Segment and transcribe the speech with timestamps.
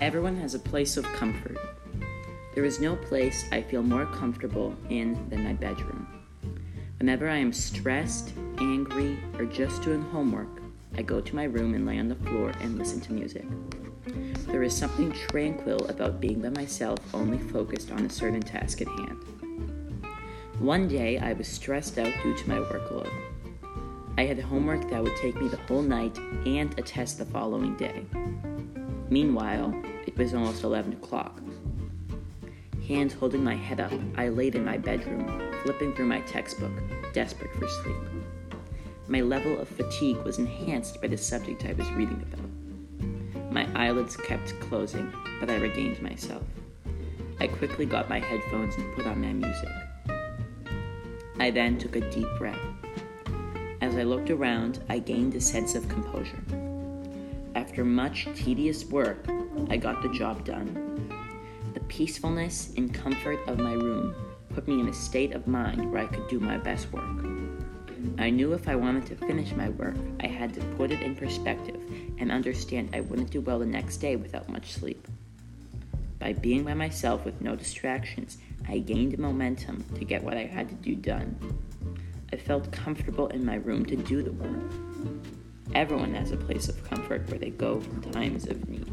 [0.00, 1.56] Everyone has a place of comfort.
[2.54, 6.06] There is no place I feel more comfortable in than my bedroom.
[6.98, 10.62] Whenever I am stressed, angry, or just doing homework,
[10.96, 13.44] I go to my room and lay on the floor and listen to music.
[14.46, 18.86] There is something tranquil about being by myself, only focused on a certain task at
[18.86, 19.18] hand.
[20.60, 23.10] One day, I was stressed out due to my workload.
[24.16, 27.76] I had homework that would take me the whole night and a test the following
[27.76, 28.04] day.
[29.10, 29.74] Meanwhile,
[30.18, 31.40] it was almost 11 o'clock.
[32.88, 36.72] Hands holding my head up, I laid in my bedroom, flipping through my textbook,
[37.12, 37.96] desperate for sleep.
[39.06, 43.52] My level of fatigue was enhanced by the subject I was reading about.
[43.52, 46.42] My eyelids kept closing, but I regained myself.
[47.38, 49.70] I quickly got my headphones and put on my music.
[51.38, 52.58] I then took a deep breath.
[53.80, 56.42] As I looked around, I gained a sense of composure.
[57.54, 59.24] After much tedious work,
[59.70, 60.98] I got the job done
[61.74, 64.14] the peacefulness and comfort of my room
[64.54, 67.04] put me in a state of mind where I could do my best work.
[68.18, 71.14] I knew if I wanted to finish my work, I had to put it in
[71.14, 71.80] perspective
[72.18, 75.06] and understand I wouldn't do well the next day without much sleep.
[76.18, 80.68] By being by myself with no distractions, I gained momentum to get what I had
[80.70, 81.36] to do done.
[82.32, 84.72] I felt comfortable in my room to do the work.
[85.74, 88.87] Everyone has a place of comfort where they go in times of need.